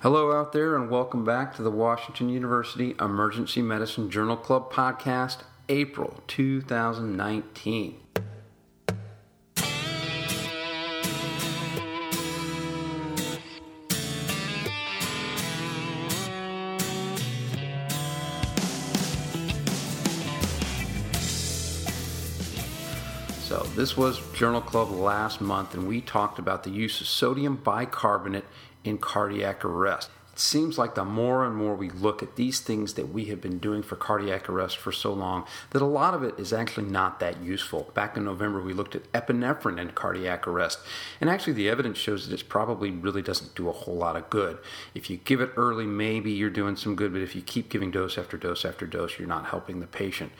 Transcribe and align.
Hello, 0.00 0.30
out 0.30 0.52
there, 0.52 0.76
and 0.76 0.88
welcome 0.88 1.24
back 1.24 1.56
to 1.56 1.62
the 1.62 1.72
Washington 1.72 2.28
University 2.28 2.94
Emergency 3.00 3.60
Medicine 3.62 4.08
Journal 4.08 4.36
Club 4.36 4.72
podcast, 4.72 5.38
April 5.68 6.22
2019. 6.28 7.98
So, 23.40 23.66
this 23.74 23.96
was 23.96 24.20
Journal 24.32 24.60
Club 24.60 24.92
last 24.92 25.40
month, 25.40 25.74
and 25.74 25.88
we 25.88 26.00
talked 26.00 26.38
about 26.38 26.62
the 26.62 26.70
use 26.70 27.00
of 27.00 27.08
sodium 27.08 27.56
bicarbonate 27.56 28.44
in 28.88 28.98
cardiac 28.98 29.64
arrest. 29.64 30.10
It 30.32 30.42
seems 30.42 30.78
like 30.78 30.94
the 30.94 31.04
more 31.04 31.44
and 31.44 31.56
more 31.56 31.74
we 31.74 31.90
look 31.90 32.22
at 32.22 32.36
these 32.36 32.60
things 32.60 32.94
that 32.94 33.12
we 33.12 33.24
have 33.24 33.40
been 33.40 33.58
doing 33.58 33.82
for 33.82 33.96
cardiac 33.96 34.48
arrest 34.48 34.76
for 34.76 34.92
so 34.92 35.12
long, 35.12 35.44
that 35.70 35.82
a 35.82 35.84
lot 35.84 36.14
of 36.14 36.22
it 36.22 36.38
is 36.38 36.52
actually 36.52 36.86
not 36.86 37.18
that 37.18 37.42
useful. 37.42 37.90
Back 37.92 38.16
in 38.16 38.24
November, 38.24 38.62
we 38.62 38.72
looked 38.72 38.94
at 38.94 39.10
epinephrine 39.10 39.80
in 39.80 39.90
cardiac 39.90 40.46
arrest, 40.46 40.78
and 41.20 41.28
actually 41.28 41.54
the 41.54 41.68
evidence 41.68 41.98
shows 41.98 42.28
that 42.28 42.40
it 42.40 42.48
probably 42.48 42.92
really 42.92 43.20
doesn't 43.20 43.56
do 43.56 43.68
a 43.68 43.72
whole 43.72 43.96
lot 43.96 44.14
of 44.14 44.30
good. 44.30 44.58
If 44.94 45.10
you 45.10 45.16
give 45.16 45.40
it 45.40 45.50
early, 45.56 45.86
maybe 45.86 46.30
you're 46.30 46.50
doing 46.50 46.76
some 46.76 46.94
good, 46.94 47.12
but 47.12 47.22
if 47.22 47.34
you 47.34 47.42
keep 47.42 47.68
giving 47.68 47.90
dose 47.90 48.16
after 48.16 48.36
dose 48.36 48.64
after 48.64 48.86
dose, 48.86 49.18
you're 49.18 49.26
not 49.26 49.46
helping 49.46 49.80
the 49.80 49.88
patient. 49.88 50.30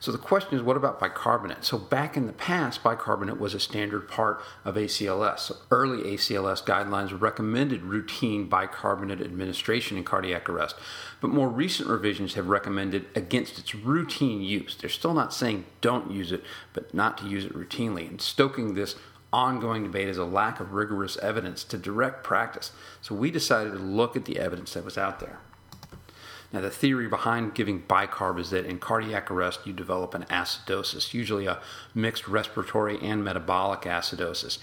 So 0.00 0.12
the 0.12 0.18
question 0.18 0.56
is, 0.56 0.62
what 0.62 0.76
about 0.76 1.00
bicarbonate? 1.00 1.64
So 1.64 1.76
back 1.76 2.16
in 2.16 2.26
the 2.26 2.32
past, 2.32 2.82
bicarbonate 2.82 3.40
was 3.40 3.54
a 3.54 3.60
standard 3.60 4.08
part 4.08 4.40
of 4.64 4.76
ACLS. 4.76 5.38
So 5.40 5.56
early 5.70 6.14
ACLS 6.14 6.64
guidelines 6.64 7.18
recommended 7.20 7.82
routine 7.82 8.48
bicarbonate 8.48 9.20
administration 9.20 9.96
in 9.96 10.04
cardiac 10.04 10.48
arrest, 10.48 10.76
but 11.20 11.30
more 11.30 11.48
recent 11.48 11.88
revisions 11.88 12.34
have 12.34 12.48
recommended 12.48 13.06
against 13.16 13.58
its 13.58 13.74
routine 13.74 14.40
use. 14.40 14.76
They're 14.76 14.88
still 14.88 15.14
not 15.14 15.34
saying 15.34 15.64
don't 15.80 16.10
use 16.10 16.30
it, 16.30 16.44
but 16.72 16.94
not 16.94 17.18
to 17.18 17.26
use 17.26 17.44
it 17.44 17.54
routinely, 17.54 18.08
and 18.08 18.20
stoking 18.20 18.74
this 18.74 18.94
ongoing 19.32 19.82
debate 19.82 20.08
is 20.08 20.16
a 20.16 20.24
lack 20.24 20.60
of 20.60 20.72
rigorous 20.72 21.16
evidence 21.18 21.64
to 21.64 21.76
direct 21.76 22.24
practice. 22.24 22.72
So 23.02 23.14
we 23.14 23.30
decided 23.30 23.72
to 23.72 23.78
look 23.78 24.16
at 24.16 24.24
the 24.24 24.38
evidence 24.38 24.74
that 24.74 24.84
was 24.84 24.96
out 24.96 25.20
there. 25.20 25.38
Now, 26.50 26.62
the 26.62 26.70
theory 26.70 27.08
behind 27.08 27.54
giving 27.54 27.82
bicarb 27.82 28.40
is 28.40 28.48
that 28.50 28.64
in 28.64 28.78
cardiac 28.78 29.30
arrest, 29.30 29.66
you 29.66 29.74
develop 29.74 30.14
an 30.14 30.24
acidosis, 30.30 31.12
usually 31.12 31.44
a 31.44 31.60
mixed 31.94 32.26
respiratory 32.26 32.98
and 33.02 33.22
metabolic 33.22 33.82
acidosis. 33.82 34.58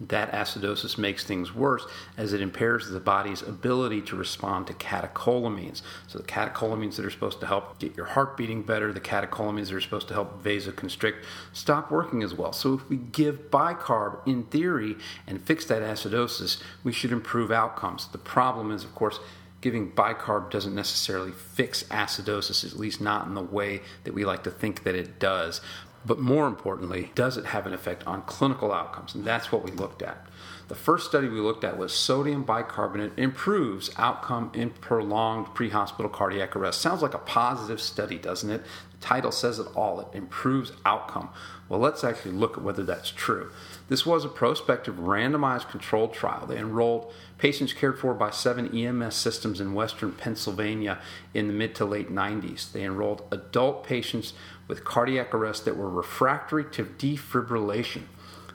That 0.00 0.32
acidosis 0.32 0.96
makes 0.96 1.24
things 1.24 1.54
worse 1.54 1.86
as 2.16 2.32
it 2.32 2.40
impairs 2.40 2.88
the 2.88 3.00
body's 3.00 3.42
ability 3.42 4.00
to 4.02 4.16
respond 4.16 4.66
to 4.68 4.72
catecholamines. 4.72 5.82
So, 6.06 6.18
the 6.18 6.24
catecholamines 6.24 6.96
that 6.96 7.04
are 7.04 7.10
supposed 7.10 7.40
to 7.40 7.46
help 7.46 7.78
get 7.78 7.94
your 7.96 8.06
heart 8.06 8.38
beating 8.38 8.62
better, 8.62 8.90
the 8.90 9.00
catecholamines 9.00 9.66
that 9.66 9.74
are 9.74 9.80
supposed 9.82 10.08
to 10.08 10.14
help 10.14 10.42
vasoconstrict, 10.42 11.22
stop 11.52 11.90
working 11.90 12.22
as 12.22 12.32
well. 12.32 12.54
So, 12.54 12.74
if 12.74 12.88
we 12.88 12.96
give 12.96 13.50
bicarb 13.50 14.26
in 14.26 14.44
theory 14.44 14.96
and 15.26 15.42
fix 15.42 15.66
that 15.66 15.82
acidosis, 15.82 16.62
we 16.82 16.92
should 16.92 17.12
improve 17.12 17.50
outcomes. 17.50 18.08
The 18.08 18.16
problem 18.16 18.70
is, 18.70 18.84
of 18.84 18.94
course, 18.94 19.20
giving 19.66 19.90
bicarb 19.90 20.48
doesn't 20.48 20.76
necessarily 20.76 21.32
fix 21.32 21.82
acidosis, 21.90 22.64
at 22.64 22.78
least 22.78 23.00
not 23.00 23.26
in 23.26 23.34
the 23.34 23.42
way 23.42 23.80
that 24.04 24.14
we 24.14 24.24
like 24.24 24.44
to 24.44 24.50
think 24.52 24.84
that 24.84 24.94
it 24.94 25.18
does. 25.18 25.60
But 26.04 26.20
more 26.20 26.46
importantly, 26.46 27.10
does 27.16 27.36
it 27.36 27.46
have 27.46 27.66
an 27.66 27.74
effect 27.74 28.06
on 28.06 28.22
clinical 28.22 28.70
outcomes? 28.70 29.16
And 29.16 29.24
that's 29.24 29.50
what 29.50 29.64
we 29.64 29.72
looked 29.72 30.02
at. 30.02 30.24
The 30.68 30.76
first 30.76 31.08
study 31.08 31.28
we 31.28 31.40
looked 31.40 31.64
at 31.64 31.78
was 31.78 31.92
sodium 31.92 32.44
bicarbonate 32.44 33.18
improves 33.18 33.90
outcome 33.96 34.52
in 34.54 34.70
prolonged 34.70 35.52
pre-hospital 35.52 36.10
cardiac 36.10 36.54
arrest. 36.54 36.80
Sounds 36.80 37.02
like 37.02 37.14
a 37.14 37.18
positive 37.18 37.80
study, 37.80 38.18
doesn't 38.18 38.50
it? 38.50 38.62
Title 39.00 39.30
says 39.30 39.58
it 39.58 39.66
all. 39.74 40.00
It 40.00 40.08
improves 40.14 40.72
outcome. 40.84 41.28
Well, 41.68 41.80
let's 41.80 42.04
actually 42.04 42.32
look 42.32 42.56
at 42.56 42.62
whether 42.62 42.82
that's 42.82 43.10
true. 43.10 43.50
This 43.88 44.06
was 44.06 44.24
a 44.24 44.28
prospective 44.28 44.96
randomized 44.96 45.68
controlled 45.68 46.14
trial. 46.14 46.46
They 46.46 46.58
enrolled 46.58 47.12
patients 47.38 47.72
cared 47.72 47.98
for 47.98 48.14
by 48.14 48.30
seven 48.30 48.76
EMS 48.76 49.14
systems 49.14 49.60
in 49.60 49.74
western 49.74 50.12
Pennsylvania 50.12 50.98
in 51.34 51.48
the 51.48 51.52
mid 51.52 51.74
to 51.76 51.84
late 51.84 52.10
90s. 52.10 52.72
They 52.72 52.84
enrolled 52.84 53.22
adult 53.30 53.84
patients 53.84 54.32
with 54.68 54.84
cardiac 54.84 55.34
arrest 55.34 55.64
that 55.64 55.76
were 55.76 55.90
refractory 55.90 56.64
to 56.72 56.84
defibrillation. 56.84 58.02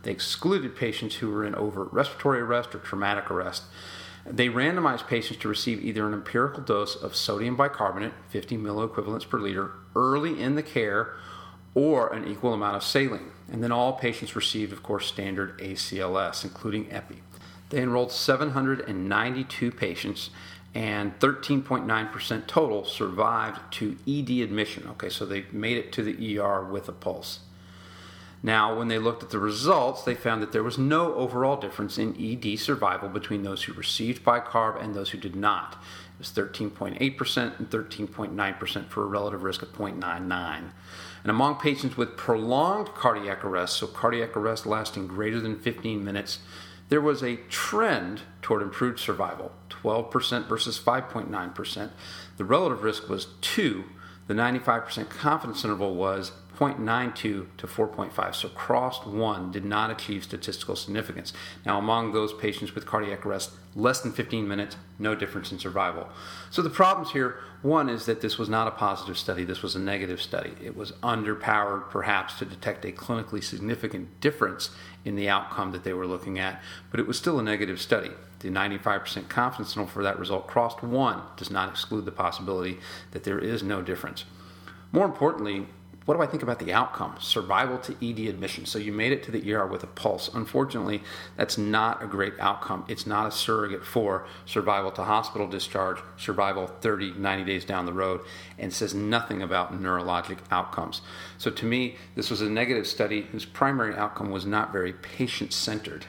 They 0.04 0.12
excluded 0.12 0.76
patients 0.76 1.16
who 1.16 1.30
were 1.30 1.46
in 1.46 1.56
overt 1.56 1.94
respiratory 1.94 2.42
arrest 2.42 2.74
or 2.74 2.80
traumatic 2.80 3.30
arrest. 3.30 3.64
They 4.26 4.50
randomized 4.50 5.08
patients 5.08 5.42
to 5.42 5.48
receive 5.48 5.84
either 5.84 6.08
an 6.08 6.14
empirical 6.14 6.62
dose 6.64 6.96
of 6.96 7.16
sodium 7.16 7.56
bicarbonate, 7.56 8.14
50 8.30 8.58
milliequivalents 8.58 9.28
per 9.28 9.40
liter, 9.40 9.72
early 9.96 10.42
in 10.42 10.56
the 10.56 10.64
care, 10.64 11.14
or 11.74 12.14
an 12.14 12.28
equal 12.28 12.54
amount 12.54 12.76
of 12.76 12.84
saline. 12.84 13.32
And 13.52 13.64
then 13.64 13.72
all 13.72 13.94
patients 13.94 14.36
received, 14.36 14.72
of 14.72 14.84
course, 14.84 15.08
standard 15.08 15.58
ACLS, 15.60 16.44
including 16.44 16.92
EPI. 16.92 17.22
They 17.70 17.82
enrolled 17.82 18.12
792 18.12 19.72
patients, 19.72 20.30
and 20.74 21.18
13.9% 21.20 22.48
total 22.48 22.86
survived 22.86 23.60
to 23.72 23.98
ED 24.08 24.44
admission. 24.44 24.88
Okay, 24.92 25.10
so 25.10 25.26
they 25.26 25.46
made 25.52 25.78
it 25.78 25.92
to 25.94 26.04
the 26.04 26.40
ER 26.40 26.64
with 26.64 26.88
a 26.88 26.94
pulse. 26.94 27.40
Now, 28.44 28.76
when 28.76 28.88
they 28.88 28.98
looked 28.98 29.22
at 29.22 29.30
the 29.30 29.40
results, 29.40 30.04
they 30.04 30.16
found 30.16 30.42
that 30.42 30.52
there 30.52 30.64
was 30.64 30.78
no 30.78 31.14
overall 31.14 31.58
difference 31.58 32.00
in 32.00 32.16
ED 32.20 32.58
survival 32.58 33.08
between 33.08 33.44
those 33.44 33.64
who 33.64 33.74
received 33.74 34.24
bicarb 34.24 34.82
and 34.82 34.96
those 34.96 35.12
who 35.12 35.20
did 35.20 35.36
not. 35.36 35.74
It 36.16 36.20
was 36.20 36.32
13.8% 36.32 37.60
and 37.60 37.70
13.9% 37.70 38.88
for 38.88 39.04
a 39.04 39.08
relative 39.08 39.44
risk 39.44 39.62
of 39.62 39.72
0.99. 39.74 40.72
And 41.24 41.30
among 41.30 41.58
patients 41.58 41.98
with 41.98 42.18
prolonged 42.18 42.96
cardiac 42.96 43.46
arrest, 43.46 43.78
so 43.78 43.86
cardiac 43.86 44.36
arrest 44.36 44.66
lasting 44.66 45.08
greater 45.08 45.40
than 45.40 45.60
15 45.60 46.04
minutes, 46.04 46.40
there 46.90 47.02
was 47.02 47.22
a 47.24 47.38
trend 47.48 48.22
toward 48.42 48.62
improved 48.62 49.00
survival 49.00 49.52
12% 49.70 50.48
versus 50.50 50.80
5.9%. 50.80 51.90
The 52.38 52.46
relative 52.46 52.84
risk 52.84 53.08
was 53.08 53.28
2. 53.42 53.84
The 54.28 54.34
95% 54.34 55.10
confidence 55.10 55.64
interval 55.64 55.96
was 55.96 56.32
0.92 56.62 57.48
to 57.58 57.68
4.5, 57.68 58.36
so 58.36 58.48
crossed 58.50 59.08
1 59.08 59.52
did 59.52 59.66
not 59.66 59.90
achieve 59.90 60.24
statistical 60.24 60.76
significance. 60.76 61.34
Now, 61.66 61.80
among 61.80 62.14
those 62.14 62.34
patients 62.34 62.76
with 62.76 62.86
cardiac 62.86 63.26
arrest, 63.26 63.54
less 63.76 64.02
than 64.02 64.12
15 64.12 64.48
minutes, 64.48 64.76
no 65.00 65.16
difference 65.16 65.52
in 65.52 65.58
survival. 65.58 66.08
So 66.52 66.62
the 66.62 66.70
problems 66.70 67.14
here 67.14 67.40
one 67.64 67.90
is 67.90 68.06
that 68.06 68.22
this 68.22 68.38
was 68.38 68.48
not 68.48 68.68
a 68.68 68.72
positive 68.72 69.18
study, 69.18 69.44
this 69.44 69.64
was 69.64 69.76
a 69.76 69.80
negative 69.80 70.22
study. 70.22 70.54
It 70.64 70.78
was 70.78 70.92
underpowered, 71.04 71.90
perhaps, 71.90 72.38
to 72.40 72.46
detect 72.46 72.86
a 72.86 72.92
clinically 72.92 73.44
significant 73.44 74.22
difference 74.22 74.70
in 75.04 75.16
the 75.16 75.30
outcome 75.30 75.72
that 75.72 75.84
they 75.84 75.94
were 75.94 76.06
looking 76.06 76.38
at, 76.38 76.62
but 76.92 77.00
it 77.00 77.08
was 77.08 77.18
still 77.18 77.40
a 77.40 77.44
negative 77.44 77.82
study. 77.82 78.12
The 78.40 78.50
95% 78.50 79.30
confidence 79.30 79.76
interval 79.76 79.92
for 79.92 80.04
that 80.04 80.20
result 80.20 80.46
crossed 80.46 80.84
1 80.84 81.22
does 81.38 81.50
not 81.50 81.70
exclude 81.70 82.06
the 82.06 82.12
possibility 82.12 82.78
that 83.12 83.24
there 83.24 83.40
is 83.40 83.64
no 83.64 83.82
difference. 83.82 84.26
More 84.92 85.06
importantly, 85.06 85.68
what 86.12 86.18
do 86.18 86.24
I 86.24 86.28
think 86.28 86.44
about 86.44 86.60
the 86.60 86.74
outcome? 86.74 87.16
Survival 87.22 87.78
to 87.78 87.94
ED 88.06 88.28
admission. 88.28 88.66
So 88.66 88.78
you 88.78 88.92
made 88.92 89.14
it 89.14 89.24
to 89.24 89.32
the 89.32 89.54
ER 89.54 89.66
with 89.66 89.82
a 89.86 89.88
pulse. 89.88 90.30
Unfortunately, 90.34 91.02
that's 91.38 91.58
not 91.58 92.04
a 92.04 92.06
great 92.06 92.34
outcome. 92.38 92.84
It's 92.90 93.08
not 93.08 93.28
a 93.28 93.32
surrogate 93.32 93.86
for 93.86 94.28
survival 94.46 94.92
to 94.92 95.06
hospital 95.06 95.48
discharge, 95.48 96.00
survival 96.18 96.68
30, 96.68 97.14
90 97.14 97.46
days 97.46 97.64
down 97.64 97.86
the 97.86 97.94
road, 97.94 98.20
and 98.60 98.74
says 98.74 98.94
nothing 98.94 99.42
about 99.42 99.82
neurologic 99.82 100.40
outcomes. 100.52 101.00
So 101.38 101.50
to 101.50 101.66
me, 101.66 101.96
this 102.16 102.30
was 102.30 102.42
a 102.42 102.50
negative 102.50 102.88
study 102.88 103.22
whose 103.22 103.46
primary 103.46 103.96
outcome 103.96 104.32
was 104.32 104.46
not 104.46 104.74
very 104.74 104.92
patient 104.92 105.54
centered. 105.54 106.08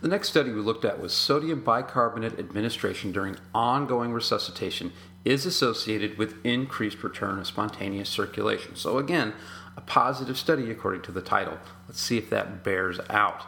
The 0.00 0.08
next 0.08 0.28
study 0.28 0.52
we 0.52 0.60
looked 0.60 0.84
at 0.84 1.00
was 1.00 1.12
sodium 1.12 1.60
bicarbonate 1.60 2.38
administration 2.38 3.10
during 3.10 3.36
ongoing 3.52 4.12
resuscitation 4.12 4.92
is 5.24 5.44
associated 5.44 6.18
with 6.18 6.44
increased 6.46 7.02
return 7.02 7.40
of 7.40 7.48
spontaneous 7.48 8.08
circulation. 8.08 8.76
So, 8.76 8.98
again, 8.98 9.32
a 9.76 9.80
positive 9.80 10.38
study 10.38 10.70
according 10.70 11.02
to 11.02 11.12
the 11.12 11.20
title. 11.20 11.58
Let's 11.88 12.00
see 12.00 12.16
if 12.16 12.30
that 12.30 12.62
bears 12.62 13.00
out. 13.10 13.42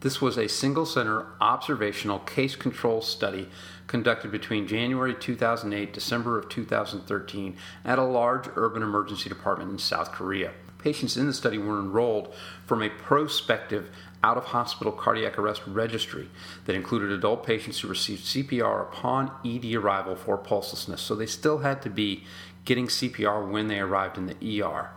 This 0.00 0.20
was 0.20 0.36
a 0.36 0.48
single 0.48 0.84
center 0.84 1.26
observational 1.40 2.18
case 2.20 2.56
control 2.56 3.00
study 3.00 3.48
conducted 3.86 4.30
between 4.30 4.66
January 4.66 5.14
2008 5.14 5.94
December 5.94 6.38
of 6.38 6.50
2013 6.50 7.56
at 7.86 7.98
a 7.98 8.04
large 8.04 8.48
urban 8.54 8.82
emergency 8.82 9.30
department 9.30 9.70
in 9.70 9.78
South 9.78 10.12
Korea. 10.12 10.52
Patients 10.78 11.18
in 11.18 11.26
the 11.26 11.34
study 11.34 11.58
were 11.58 11.78
enrolled 11.78 12.34
from 12.64 12.82
a 12.82 12.88
prospective 12.88 13.90
out 14.22 14.36
of 14.36 14.44
hospital 14.46 14.92
cardiac 14.92 15.38
arrest 15.38 15.62
registry 15.66 16.28
that 16.66 16.76
included 16.76 17.10
adult 17.10 17.44
patients 17.44 17.80
who 17.80 17.88
received 17.88 18.24
CPR 18.24 18.82
upon 18.82 19.32
ED 19.44 19.74
arrival 19.74 20.14
for 20.14 20.36
pulselessness. 20.36 20.98
So 20.98 21.14
they 21.14 21.26
still 21.26 21.58
had 21.58 21.80
to 21.82 21.90
be 21.90 22.24
getting 22.64 22.86
CPR 22.86 23.50
when 23.50 23.68
they 23.68 23.80
arrived 23.80 24.18
in 24.18 24.26
the 24.26 24.62
ER. 24.62 24.90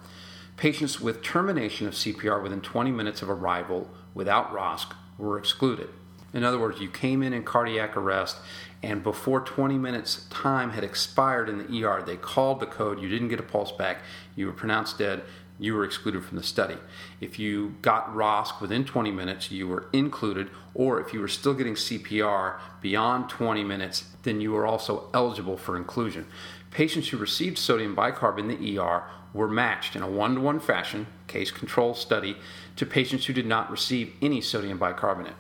Patients 0.58 1.00
with 1.00 1.24
termination 1.24 1.88
of 1.88 1.94
CPR 1.94 2.44
within 2.44 2.62
20 2.62 2.92
minutes 2.92 3.22
of 3.22 3.30
arrival 3.30 3.90
without 4.14 4.54
ROSC 4.54 4.94
were 5.18 5.38
excluded. 5.38 5.90
In 6.34 6.44
other 6.44 6.60
words, 6.60 6.82
you 6.82 6.90
came 6.90 7.22
in 7.22 7.32
in 7.32 7.44
cardiac 7.44 7.96
arrest, 7.96 8.38
and 8.82 9.04
before 9.04 9.40
20 9.40 9.78
minutes' 9.78 10.26
time 10.30 10.72
had 10.72 10.84
expired 10.84 11.48
in 11.48 11.60
the 11.60 11.86
ER, 11.86 12.04
they 12.04 12.18
called 12.18 12.60
the 12.60 12.66
code, 12.66 13.00
you 13.00 13.08
didn't 13.08 13.28
get 13.28 13.40
a 13.40 13.44
pulse 13.44 13.72
back, 13.72 14.00
you 14.36 14.48
were 14.48 14.52
pronounced 14.52 14.98
dead, 14.98 15.24
you 15.60 15.76
were 15.76 15.84
excluded 15.84 16.24
from 16.26 16.38
the 16.38 16.44
study. 16.44 16.78
If 17.22 17.38
you 17.38 17.76
got 17.82 18.14
ROSC 18.14 18.60
within 18.60 18.86
20 18.86 19.12
minutes, 19.12 19.52
you 19.52 19.68
were 19.68 19.88
included, 19.94 20.50
or 20.74 21.00
if 21.00 21.14
you 21.14 21.20
were 21.20 21.28
still 21.28 21.54
getting 21.54 21.76
CPR 21.76 22.60
beyond 22.82 23.30
20 23.30 23.64
minutes, 23.64 24.06
then 24.24 24.42
you 24.42 24.52
were 24.52 24.66
also 24.66 25.10
eligible 25.14 25.58
for 25.58 25.78
inclusion. 25.78 26.26
Patients 26.72 27.10
who 27.10 27.18
received 27.18 27.58
sodium 27.58 27.96
bicarb 27.96 28.40
in 28.40 28.48
the 28.48 28.80
ER 28.80 29.04
were 29.34 29.48
matched 29.48 29.96
in 29.96 30.02
a 30.02 30.10
one 30.10 30.36
to 30.36 30.42
one 30.42 30.60
fashion, 30.60 31.08
case 31.28 31.52
control 31.52 31.94
study, 31.94 32.36
to 32.76 32.86
patients 32.86 33.26
who 33.26 33.34
did 33.34 33.46
not 33.46 33.70
receive 33.70 34.14
any 34.22 34.42
sodium 34.42 34.78
bicarbonate. 34.78 35.36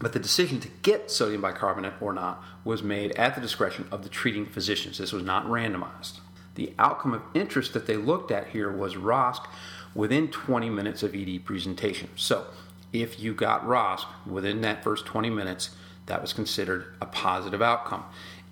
But 0.00 0.12
the 0.12 0.18
decision 0.18 0.60
to 0.60 0.68
get 0.82 1.10
sodium 1.10 1.40
bicarbonate 1.40 1.94
or 2.00 2.12
not 2.12 2.42
was 2.64 2.82
made 2.82 3.12
at 3.12 3.34
the 3.34 3.40
discretion 3.40 3.86
of 3.90 4.02
the 4.02 4.08
treating 4.08 4.46
physicians. 4.46 4.98
This 4.98 5.12
was 5.12 5.22
not 5.22 5.46
randomized. 5.46 6.18
The 6.54 6.72
outcome 6.78 7.14
of 7.14 7.22
interest 7.34 7.72
that 7.72 7.86
they 7.86 7.96
looked 7.96 8.30
at 8.30 8.48
here 8.48 8.70
was 8.70 8.94
ROSC 8.94 9.44
within 9.94 10.28
20 10.28 10.70
minutes 10.70 11.02
of 11.02 11.14
ED 11.14 11.44
presentation. 11.44 12.08
So, 12.16 12.46
if 12.92 13.18
you 13.18 13.34
got 13.34 13.66
ROSC 13.66 14.06
within 14.26 14.60
that 14.60 14.84
first 14.84 15.04
20 15.04 15.30
minutes, 15.30 15.70
that 16.06 16.22
was 16.22 16.32
considered 16.32 16.94
a 17.00 17.06
positive 17.06 17.60
outcome. 17.60 18.04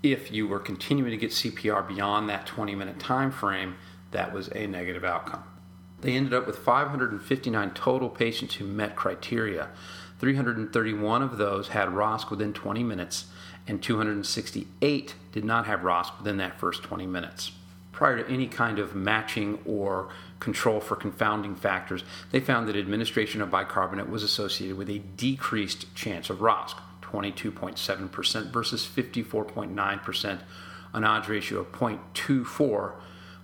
If 0.03 0.33
you 0.33 0.49
were 0.49 0.59
continuing 0.59 1.13
to 1.13 1.17
get 1.17 1.31
CPR 1.31 1.87
beyond 1.87 2.29
that 2.29 2.47
20 2.47 2.75
minute 2.75 2.99
time 2.99 3.31
frame, 3.31 3.77
that 4.11 4.33
was 4.33 4.49
a 4.49 4.67
negative 4.67 5.05
outcome. 5.05 5.45
They 6.01 6.15
ended 6.15 6.35
up 6.35 6.47
with 6.47 6.59
559 6.59 7.71
total 7.71 8.09
patients 8.09 8.57
who 8.57 8.65
met 8.65 8.97
criteria. 8.97 9.69
331 10.19 11.23
of 11.23 11.39
those 11.39 11.69
had 11.69 11.89
ROSC 11.89 12.31
within 12.31 12.53
20 12.53 12.83
minutes, 12.83 13.27
and 13.69 13.81
268 13.81 15.15
did 15.31 15.45
not 15.45 15.67
have 15.67 15.81
ROSC 15.81 16.19
within 16.19 16.39
that 16.39 16.59
first 16.59 16.83
20 16.83 17.07
minutes 17.07 17.53
prior 17.93 18.23
to 18.23 18.31
any 18.31 18.47
kind 18.47 18.79
of 18.79 18.95
matching 18.95 19.59
or 19.65 20.09
control 20.41 20.81
for 20.81 20.97
confounding 20.97 21.55
factors, 21.55 22.03
they 22.31 22.41
found 22.41 22.69
that 22.69 22.77
administration 22.77 23.41
of 23.41 23.51
bicarbonate 23.51 24.09
was 24.09 24.23
associated 24.23 24.77
with 24.77 24.91
a 24.91 24.99
decreased 24.99 25.95
chance 25.95 26.31
of 26.31 26.39
ROSC, 26.39 26.75
22.7% 27.03 28.51
versus 28.51 28.87
54.9%, 28.87 30.41
an 30.95 31.05
odds 31.05 31.29
ratio 31.29 31.61
of 31.61 31.71
0.24, 31.73 32.93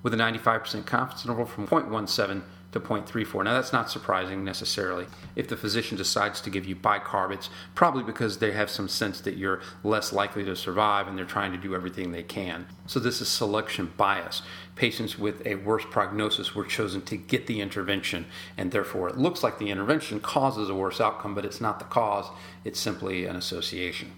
with 0.02 0.14
a 0.14 0.16
95% 0.16 0.86
confidence 0.86 1.24
interval 1.24 1.46
from 1.46 1.66
0.17 1.66 2.42
to 2.72 2.80
0.34. 2.80 3.44
Now, 3.44 3.54
that's 3.54 3.72
not 3.72 3.90
surprising 3.90 4.44
necessarily. 4.44 5.06
If 5.34 5.48
the 5.48 5.56
physician 5.56 5.96
decides 5.96 6.40
to 6.42 6.50
give 6.50 6.66
you 6.66 6.76
bicarb, 6.76 7.32
it's 7.32 7.48
probably 7.74 8.02
because 8.02 8.38
they 8.38 8.52
have 8.52 8.68
some 8.68 8.88
sense 8.88 9.20
that 9.22 9.36
you're 9.36 9.60
less 9.82 10.12
likely 10.12 10.44
to 10.44 10.54
survive 10.54 11.08
and 11.08 11.16
they're 11.16 11.24
trying 11.24 11.52
to 11.52 11.58
do 11.58 11.74
everything 11.74 12.12
they 12.12 12.22
can. 12.22 12.66
So, 12.86 13.00
this 13.00 13.20
is 13.20 13.28
selection 13.28 13.92
bias. 13.96 14.42
Patients 14.76 15.18
with 15.18 15.44
a 15.46 15.56
worse 15.56 15.84
prognosis 15.90 16.54
were 16.54 16.64
chosen 16.64 17.02
to 17.02 17.16
get 17.16 17.46
the 17.46 17.60
intervention, 17.60 18.26
and 18.56 18.70
therefore 18.70 19.08
it 19.08 19.18
looks 19.18 19.42
like 19.42 19.58
the 19.58 19.70
intervention 19.70 20.20
causes 20.20 20.68
a 20.68 20.74
worse 20.74 21.00
outcome, 21.00 21.34
but 21.34 21.44
it's 21.44 21.60
not 21.60 21.78
the 21.78 21.84
cause, 21.86 22.26
it's 22.64 22.78
simply 22.78 23.24
an 23.24 23.34
association. 23.34 24.12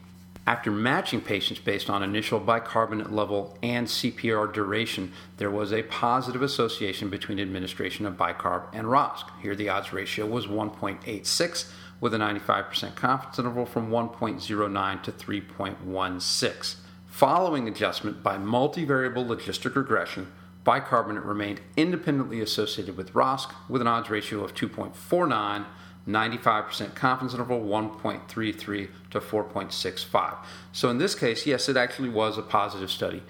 After 0.46 0.70
matching 0.70 1.20
patients 1.20 1.60
based 1.60 1.90
on 1.90 2.02
initial 2.02 2.40
bicarbonate 2.40 3.12
level 3.12 3.56
and 3.62 3.87
CPR 3.87 4.52
duration, 4.52 5.12
there 5.37 5.50
was 5.50 5.72
a 5.72 5.82
positive 5.84 6.42
association 6.42 7.08
between 7.08 7.38
administration 7.38 8.06
of 8.06 8.16
bicarb 8.16 8.64
and 8.72 8.87
ROSC. 8.87 9.25
Here, 9.42 9.54
the 9.54 9.69
odds 9.69 9.92
ratio 9.92 10.26
was 10.26 10.46
1.86 10.46 11.70
with 12.00 12.14
a 12.14 12.19
95% 12.19 12.94
confidence 12.96 13.38
interval 13.38 13.66
from 13.66 13.90
1.09 13.90 15.02
to 15.02 15.12
3.16. 15.12 16.76
Following 17.06 17.69
adjustment 17.69 18.22
by 18.22 18.38
multivariable 18.38 19.26
logistic 19.26 19.75
regression, 19.75 20.32
bicarbonate 20.64 21.25
remained 21.25 21.60
independently 21.76 22.40
associated 22.40 22.96
with 22.96 23.12
ROSC 23.12 23.52
with 23.69 23.82
an 23.82 23.88
odds 23.88 24.10
ratio 24.10 24.42
of 24.42 24.54
2.49 24.54 25.66
95% 26.08 26.94
confidence 26.94 27.35
interval 27.35 27.61
1.33 27.61 28.88
to 29.11 29.20
4.65. 29.20 30.37
So 30.73 30.88
in 30.88 30.99
this 30.99 31.14
case, 31.14 31.47
yes, 31.47 31.69
it 31.69 31.76
actually 31.76 32.08
was 32.08 32.38
a 32.38 32.43
positive 32.43 32.91
study. 32.91 33.23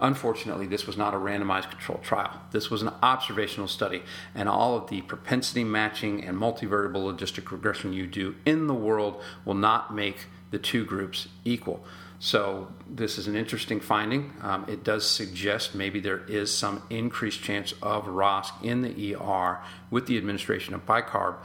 Unfortunately, 0.00 0.66
this 0.66 0.86
was 0.86 0.96
not 0.96 1.14
a 1.14 1.16
randomized 1.16 1.70
controlled 1.70 2.02
trial. 2.02 2.40
This 2.52 2.70
was 2.70 2.82
an 2.82 2.90
observational 3.02 3.66
study, 3.66 4.02
and 4.34 4.48
all 4.48 4.76
of 4.76 4.88
the 4.88 5.00
propensity 5.02 5.64
matching 5.64 6.24
and 6.24 6.36
multivariable 6.36 7.12
logistic 7.12 7.50
regression 7.50 7.92
you 7.92 8.06
do 8.06 8.36
in 8.46 8.68
the 8.68 8.74
world 8.74 9.20
will 9.44 9.54
not 9.54 9.92
make 9.92 10.26
the 10.50 10.58
two 10.58 10.84
groups 10.84 11.28
equal. 11.44 11.84
So, 12.20 12.72
this 12.88 13.16
is 13.16 13.28
an 13.28 13.36
interesting 13.36 13.78
finding. 13.78 14.32
Um, 14.42 14.64
it 14.66 14.82
does 14.82 15.08
suggest 15.08 15.76
maybe 15.76 16.00
there 16.00 16.24
is 16.26 16.52
some 16.52 16.82
increased 16.90 17.42
chance 17.42 17.72
of 17.80 18.06
ROSC 18.06 18.50
in 18.64 18.82
the 18.82 19.14
ER 19.14 19.60
with 19.88 20.06
the 20.06 20.16
administration 20.18 20.74
of 20.74 20.84
bicarb 20.84 21.36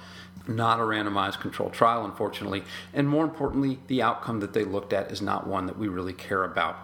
not 0.47 0.79
a 0.79 0.83
randomized 0.83 1.39
controlled 1.39 1.73
trial, 1.73 2.05
unfortunately. 2.05 2.63
And 2.93 3.07
more 3.07 3.23
importantly, 3.23 3.79
the 3.87 4.01
outcome 4.01 4.39
that 4.41 4.53
they 4.53 4.63
looked 4.63 4.93
at 4.93 5.11
is 5.11 5.21
not 5.21 5.47
one 5.47 5.65
that 5.67 5.77
we 5.77 5.87
really 5.87 6.13
care 6.13 6.43
about. 6.43 6.77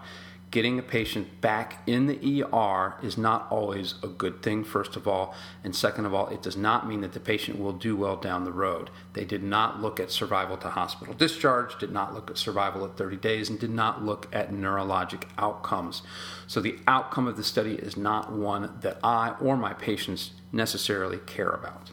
Getting 0.50 0.80
a 0.80 0.82
patient 0.82 1.40
back 1.40 1.80
in 1.86 2.06
the 2.06 2.42
ER 2.42 2.94
is 3.04 3.16
not 3.16 3.46
always 3.50 3.94
a 4.02 4.08
good 4.08 4.42
thing, 4.42 4.64
first 4.64 4.96
of 4.96 5.06
all. 5.06 5.32
And 5.62 5.76
second 5.76 6.06
of 6.06 6.14
all, 6.14 6.26
it 6.26 6.42
does 6.42 6.56
not 6.56 6.88
mean 6.88 7.02
that 7.02 7.12
the 7.12 7.20
patient 7.20 7.60
will 7.60 7.72
do 7.72 7.94
well 7.94 8.16
down 8.16 8.44
the 8.44 8.50
road. 8.50 8.90
They 9.12 9.24
did 9.24 9.44
not 9.44 9.80
look 9.80 10.00
at 10.00 10.10
survival 10.10 10.56
to 10.56 10.70
hospital 10.70 11.14
discharge, 11.14 11.78
did 11.78 11.92
not 11.92 12.14
look 12.14 12.30
at 12.32 12.38
survival 12.38 12.84
at 12.84 12.96
30 12.96 13.16
days, 13.18 13.48
and 13.48 13.60
did 13.60 13.70
not 13.70 14.04
look 14.04 14.26
at 14.32 14.50
neurologic 14.50 15.22
outcomes. 15.38 16.02
So 16.48 16.60
the 16.60 16.80
outcome 16.88 17.28
of 17.28 17.36
the 17.36 17.44
study 17.44 17.74
is 17.74 17.96
not 17.96 18.32
one 18.32 18.72
that 18.80 18.98
I 19.04 19.36
or 19.40 19.56
my 19.56 19.72
patients 19.72 20.32
necessarily 20.50 21.18
care 21.18 21.50
about. 21.50 21.92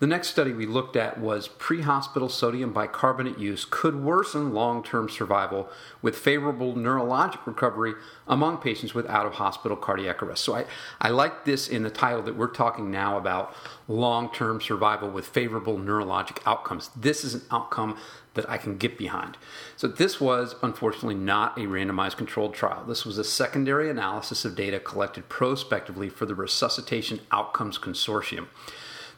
The 0.00 0.06
next 0.06 0.28
study 0.28 0.54
we 0.54 0.64
looked 0.64 0.96
at 0.96 1.20
was 1.20 1.46
pre 1.46 1.82
hospital 1.82 2.30
sodium 2.30 2.72
bicarbonate 2.72 3.38
use 3.38 3.66
could 3.68 4.02
worsen 4.02 4.54
long 4.54 4.82
term 4.82 5.10
survival 5.10 5.68
with 6.00 6.16
favorable 6.16 6.72
neurologic 6.72 7.44
recovery 7.44 7.92
among 8.26 8.58
patients 8.58 8.94
with 8.94 9.06
out 9.10 9.26
of 9.26 9.34
hospital 9.34 9.76
cardiac 9.76 10.22
arrest. 10.22 10.42
So 10.42 10.56
I, 10.56 10.64
I 11.02 11.10
like 11.10 11.44
this 11.44 11.68
in 11.68 11.82
the 11.82 11.90
title 11.90 12.22
that 12.22 12.34
we're 12.34 12.46
talking 12.46 12.90
now 12.90 13.18
about 13.18 13.54
long 13.88 14.32
term 14.32 14.62
survival 14.62 15.10
with 15.10 15.26
favorable 15.26 15.76
neurologic 15.76 16.38
outcomes. 16.46 16.88
This 16.96 17.22
is 17.22 17.34
an 17.34 17.42
outcome 17.50 17.98
that 18.32 18.48
I 18.48 18.56
can 18.56 18.78
get 18.78 18.96
behind. 18.96 19.36
So, 19.76 19.86
this 19.86 20.18
was 20.18 20.54
unfortunately 20.62 21.16
not 21.16 21.58
a 21.58 21.62
randomized 21.62 22.16
controlled 22.16 22.54
trial. 22.54 22.84
This 22.86 23.04
was 23.04 23.18
a 23.18 23.24
secondary 23.24 23.90
analysis 23.90 24.46
of 24.46 24.56
data 24.56 24.80
collected 24.80 25.28
prospectively 25.28 26.08
for 26.08 26.24
the 26.24 26.34
Resuscitation 26.34 27.20
Outcomes 27.32 27.76
Consortium. 27.76 28.46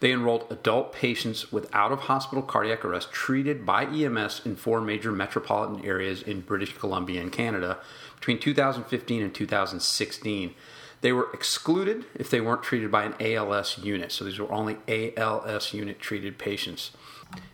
They 0.02 0.10
enrolled 0.10 0.50
adult 0.50 0.92
patients 0.92 1.52
with 1.52 1.72
out 1.72 1.92
of 1.92 2.00
hospital 2.00 2.42
cardiac 2.42 2.84
arrest 2.84 3.12
treated 3.12 3.64
by 3.64 3.84
EMS 3.84 4.42
in 4.44 4.56
four 4.56 4.80
major 4.80 5.12
metropolitan 5.12 5.84
areas 5.84 6.22
in 6.22 6.40
British 6.40 6.76
Columbia 6.76 7.20
and 7.20 7.30
Canada 7.30 7.78
between 8.16 8.40
2015 8.40 9.22
and 9.22 9.32
2016. 9.32 10.54
They 11.02 11.12
were 11.12 11.28
excluded 11.32 12.04
if 12.16 12.28
they 12.30 12.40
weren't 12.40 12.64
treated 12.64 12.90
by 12.90 13.04
an 13.04 13.14
ALS 13.20 13.78
unit. 13.78 14.10
So 14.10 14.24
these 14.24 14.40
were 14.40 14.50
only 14.50 14.78
ALS 14.88 15.72
unit 15.72 16.00
treated 16.00 16.36
patients. 16.36 16.90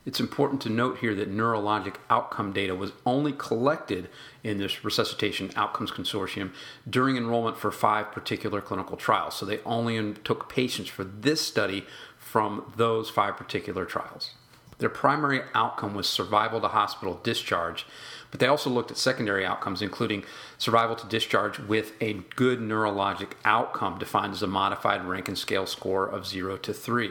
It's 0.07 0.21
important 0.21 0.63
to 0.63 0.71
note 0.71 0.99
here 0.99 1.15
that 1.15 1.31
neurologic 1.31 1.97
outcome 2.09 2.53
data 2.53 2.75
was 2.75 2.93
only 3.05 3.33
collected 3.33 4.09
in 4.43 4.59
this 4.59 4.85
Resuscitation 4.85 5.51
Outcomes 5.55 5.91
Consortium 5.91 6.53
during 6.89 7.17
enrollment 7.17 7.59
for 7.59 7.71
five 7.71 8.11
particular 8.11 8.61
clinical 8.61 8.97
trials. 8.97 9.35
So 9.35 9.45
they 9.45 9.61
only 9.65 10.15
took 10.25 10.49
patients 10.49 10.89
for 10.89 11.05
this 11.05 11.41
study 11.41 11.85
from 12.17 12.73
those 12.77 13.11
five 13.11 13.37
particular 13.37 13.85
trials. 13.85 14.33
Their 14.79 14.89
primary 14.89 15.43
outcome 15.55 15.95
was 15.95 16.09
survival 16.09 16.61
to 16.61 16.69
hospital 16.69 17.21
discharge, 17.23 17.85
but 18.31 18.41
they 18.41 18.47
also 18.47 18.71
looked 18.71 18.91
at 18.91 18.97
secondary 18.97 19.45
outcomes, 19.45 19.83
including 19.83 20.25
survival 20.57 20.95
to 20.97 21.07
discharge 21.07 21.59
with 21.59 21.93
a 22.01 22.15
good 22.37 22.61
neurologic 22.61 23.33
outcome, 23.45 23.99
defined 23.99 24.35
as 24.35 24.43
a 24.43 24.47
modified 24.47 25.05
Rankin 25.05 25.37
scale 25.37 25.67
score 25.67 26.07
of 26.07 26.27
0 26.27 26.59
to 26.59 26.73
3. 26.73 27.11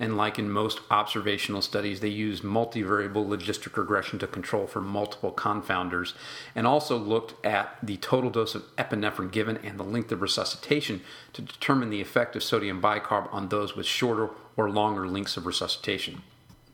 And 0.00 0.16
like 0.16 0.38
in 0.38 0.50
most 0.50 0.80
observational 0.90 1.60
studies, 1.60 2.00
they 2.00 2.08
used 2.08 2.44
multivariable 2.44 3.26
logistic 3.26 3.76
regression 3.76 4.18
to 4.20 4.28
control 4.28 4.66
for 4.66 4.80
multiple 4.80 5.32
confounders 5.32 6.12
and 6.54 6.66
also 6.66 6.96
looked 6.96 7.44
at 7.44 7.78
the 7.82 7.96
total 7.96 8.30
dose 8.30 8.54
of 8.54 8.64
epinephrine 8.76 9.32
given 9.32 9.56
and 9.58 9.78
the 9.78 9.84
length 9.84 10.12
of 10.12 10.22
resuscitation 10.22 11.00
to 11.32 11.42
determine 11.42 11.90
the 11.90 12.00
effect 12.00 12.36
of 12.36 12.44
sodium 12.44 12.80
bicarb 12.80 13.28
on 13.32 13.48
those 13.48 13.74
with 13.74 13.86
shorter 13.86 14.30
or 14.56 14.70
longer 14.70 15.06
lengths 15.06 15.36
of 15.36 15.46
resuscitation. 15.46 16.22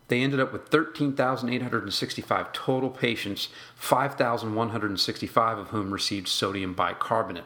They 0.09 0.21
ended 0.21 0.39
up 0.39 0.53
with 0.53 0.69
13,865 0.69 2.53
total 2.53 2.91
patients, 2.91 3.49
5,165 3.77 5.59
of 5.59 5.69
whom 5.69 5.93
received 5.93 6.29
sodium 6.29 6.75
bicarbonate. 6.75 7.45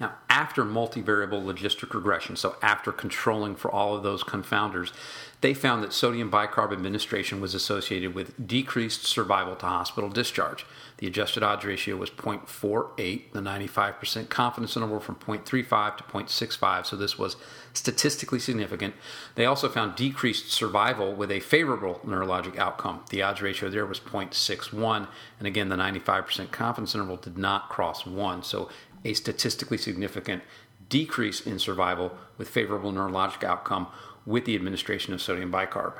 Now, 0.00 0.14
after 0.28 0.64
multivariable 0.64 1.44
logistic 1.44 1.94
regression, 1.94 2.34
so 2.34 2.56
after 2.60 2.90
controlling 2.90 3.54
for 3.54 3.70
all 3.70 3.94
of 3.94 4.02
those 4.02 4.24
confounders, 4.24 4.92
they 5.40 5.54
found 5.54 5.84
that 5.84 5.92
sodium 5.92 6.30
bicarb 6.30 6.72
administration 6.72 7.40
was 7.40 7.54
associated 7.54 8.14
with 8.14 8.46
decreased 8.46 9.04
survival 9.04 9.54
to 9.56 9.66
hospital 9.66 10.10
discharge. 10.10 10.66
The 10.98 11.06
adjusted 11.06 11.42
odds 11.42 11.64
ratio 11.64 11.96
was 11.96 12.10
0.48, 12.10 13.32
the 13.32 13.40
95% 13.40 14.28
confidence 14.28 14.76
interval 14.76 15.00
from 15.00 15.16
0.35 15.16 15.98
to 15.98 16.04
0.65, 16.04 16.86
so 16.86 16.96
this 16.96 17.16
was 17.16 17.36
statistically 17.72 18.38
significant. 18.40 18.94
They 19.36 19.46
also 19.46 19.68
found 19.68 19.94
decreased 19.94 20.50
survival 20.50 21.14
with 21.14 21.30
a 21.30 21.40
favorable 21.40 22.00
neurologic 22.04 22.58
outcome. 22.58 23.04
The 23.10 23.22
odds 23.22 23.42
ratio 23.42 23.70
there 23.70 23.86
was 23.86 24.00
0.61, 24.00 25.06
and 25.38 25.46
again, 25.46 25.68
the 25.68 25.76
95% 25.76 26.50
confidence 26.50 26.94
interval 26.94 27.16
did 27.16 27.38
not 27.38 27.68
cross 27.68 28.06
1, 28.06 28.42
so 28.42 28.70
a 29.04 29.14
statistically 29.14 29.78
significant 29.78 30.42
decrease 30.88 31.40
in 31.40 31.58
survival 31.58 32.16
with 32.38 32.48
favorable 32.48 32.92
neurologic 32.92 33.44
outcome 33.44 33.86
with 34.26 34.44
the 34.44 34.54
administration 34.54 35.14
of 35.14 35.20
sodium 35.20 35.52
bicarb. 35.52 35.94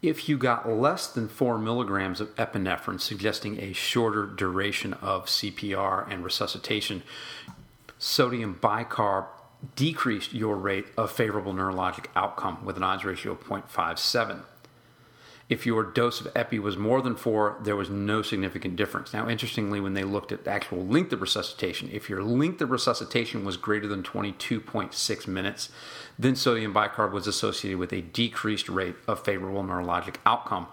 If 0.00 0.28
you 0.28 0.36
got 0.36 0.68
less 0.68 1.06
than 1.06 1.28
4 1.28 1.58
milligrams 1.58 2.20
of 2.20 2.34
epinephrine, 2.34 3.00
suggesting 3.00 3.60
a 3.60 3.72
shorter 3.72 4.26
duration 4.26 4.94
of 4.94 5.26
CPR 5.26 6.10
and 6.10 6.24
resuscitation, 6.24 7.04
sodium 7.98 8.58
bicarb 8.60 9.26
decreased 9.76 10.32
your 10.32 10.56
rate 10.56 10.86
of 10.96 11.12
favorable 11.12 11.54
neurologic 11.54 12.06
outcome 12.16 12.64
with 12.64 12.76
an 12.76 12.82
odds 12.82 13.04
ratio 13.04 13.32
of 13.32 13.44
0.57. 13.44 14.40
If 15.52 15.66
your 15.66 15.82
dose 15.82 16.18
of 16.18 16.32
epi 16.34 16.58
was 16.58 16.78
more 16.78 17.02
than 17.02 17.14
four, 17.14 17.58
there 17.62 17.76
was 17.76 17.90
no 17.90 18.22
significant 18.22 18.74
difference. 18.74 19.12
Now, 19.12 19.28
interestingly, 19.28 19.80
when 19.80 19.92
they 19.92 20.02
looked 20.02 20.32
at 20.32 20.48
actual 20.48 20.82
length 20.86 21.12
of 21.12 21.20
resuscitation, 21.20 21.90
if 21.92 22.08
your 22.08 22.22
length 22.22 22.62
of 22.62 22.70
resuscitation 22.70 23.44
was 23.44 23.58
greater 23.58 23.86
than 23.86 24.02
22.6 24.02 25.26
minutes, 25.26 25.68
then 26.18 26.36
sodium 26.36 26.72
bicarb 26.72 27.12
was 27.12 27.26
associated 27.26 27.78
with 27.78 27.92
a 27.92 28.00
decreased 28.00 28.70
rate 28.70 28.94
of 29.06 29.22
favorable 29.26 29.62
neurologic 29.62 30.14
outcome. 30.24 30.68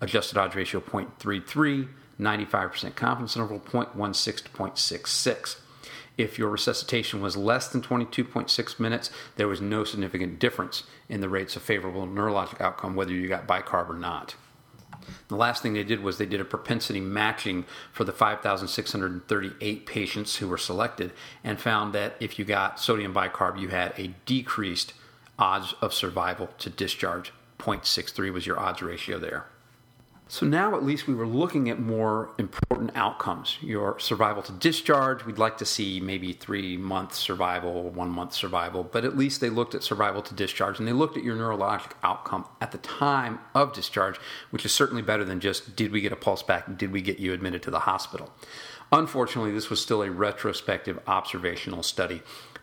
Adjusted 0.00 0.38
odds 0.38 0.56
ratio 0.56 0.80
0.33, 0.80 1.88
95% 2.18 2.96
confidence 2.96 3.36
interval 3.36 3.60
0.16 3.60 4.44
to 4.44 4.48
0.66. 4.48 5.56
If 6.18 6.38
your 6.38 6.50
resuscitation 6.50 7.20
was 7.20 7.36
less 7.36 7.68
than 7.68 7.80
22.6 7.80 8.80
minutes, 8.80 9.10
there 9.36 9.48
was 9.48 9.60
no 9.60 9.84
significant 9.84 10.38
difference 10.38 10.84
in 11.08 11.20
the 11.20 11.28
rates 11.28 11.56
of 11.56 11.62
favorable 11.62 12.06
neurologic 12.06 12.60
outcome, 12.60 12.94
whether 12.94 13.12
you 13.12 13.28
got 13.28 13.46
bicarb 13.46 13.88
or 13.88 13.98
not. 13.98 14.34
The 15.28 15.36
last 15.36 15.62
thing 15.62 15.72
they 15.72 15.84
did 15.84 16.02
was 16.02 16.18
they 16.18 16.26
did 16.26 16.40
a 16.40 16.44
propensity 16.44 17.00
matching 17.00 17.64
for 17.92 18.04
the 18.04 18.12
5,638 18.12 19.86
patients 19.86 20.36
who 20.36 20.48
were 20.48 20.58
selected 20.58 21.12
and 21.42 21.60
found 21.60 21.92
that 21.94 22.16
if 22.20 22.38
you 22.38 22.44
got 22.44 22.78
sodium 22.78 23.14
bicarb, 23.14 23.58
you 23.58 23.68
had 23.68 23.94
a 23.98 24.14
decreased 24.26 24.94
odds 25.38 25.74
of 25.80 25.94
survival 25.94 26.50
to 26.58 26.70
discharge. 26.70 27.32
0.63 27.58 28.32
was 28.32 28.46
your 28.46 28.58
odds 28.58 28.82
ratio 28.82 29.18
there. 29.18 29.46
So 30.32 30.46
now 30.46 30.74
at 30.74 30.82
least 30.82 31.06
we 31.06 31.12
were 31.12 31.26
looking 31.26 31.68
at 31.68 31.78
more 31.78 32.30
important 32.38 32.92
outcomes. 32.94 33.58
Your 33.60 33.98
survival 34.00 34.42
to 34.44 34.52
discharge, 34.52 35.26
we'd 35.26 35.36
like 35.36 35.58
to 35.58 35.66
see 35.66 36.00
maybe 36.00 36.32
three 36.32 36.78
month 36.78 37.12
survival, 37.12 37.90
one 37.90 38.08
month 38.08 38.32
survival, 38.32 38.82
but 38.82 39.04
at 39.04 39.14
least 39.14 39.42
they 39.42 39.50
looked 39.50 39.74
at 39.74 39.82
survival 39.82 40.22
to 40.22 40.32
discharge 40.32 40.78
and 40.78 40.88
they 40.88 40.94
looked 40.94 41.18
at 41.18 41.22
your 41.22 41.36
neurologic 41.36 41.90
outcome 42.02 42.46
at 42.62 42.72
the 42.72 42.78
time 42.78 43.40
of 43.54 43.74
discharge, 43.74 44.16
which 44.48 44.64
is 44.64 44.72
certainly 44.72 45.02
better 45.02 45.22
than 45.22 45.38
just 45.38 45.76
did 45.76 45.92
we 45.92 46.00
get 46.00 46.12
a 46.12 46.16
pulse 46.16 46.42
back, 46.42 46.78
did 46.78 46.92
we 46.92 47.02
get 47.02 47.18
you 47.18 47.34
admitted 47.34 47.62
to 47.64 47.70
the 47.70 47.80
hospital. 47.80 48.32
Unfortunately, 48.90 49.52
this 49.52 49.68
was 49.68 49.82
still 49.82 50.02
a 50.02 50.10
retrospective 50.10 50.98
observational 51.06 51.82
study. 51.82 52.22